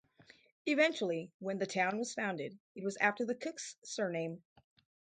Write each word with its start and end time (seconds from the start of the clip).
Eventually 0.65 1.31
when 1.37 1.59
the 1.59 1.67
town 1.67 1.99
was 1.99 2.15
founded 2.15 2.57
it 2.73 2.83
was 2.83 2.97
after 2.97 3.23
the 3.23 3.35
cook's 3.35 3.75
surname. 3.83 4.41